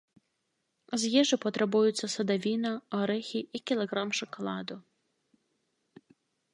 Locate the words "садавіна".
2.15-2.71